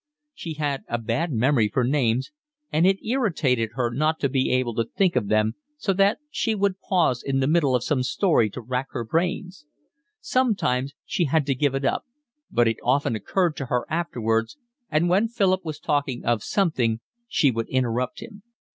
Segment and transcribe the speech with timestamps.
[0.33, 2.31] She had a bad memory for names,
[2.71, 6.55] and it irritated her not to be able to think of them, so that she
[6.55, 9.67] would pause in the middle of some story to rack her brains.
[10.19, 12.05] Sometimes she had to give it up,
[12.49, 14.57] but it often occurred to her afterwards,
[14.89, 18.41] and when Philip was talking of something she would interrupt him.